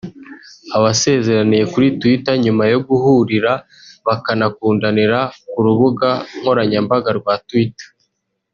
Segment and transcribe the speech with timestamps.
[0.77, 3.51] Abasezeraniye kuri Twitter Nyuma yo guhurira
[4.07, 5.19] bakanakundanira
[5.51, 7.87] ku rubuga nkoranyambaga rwa Twitter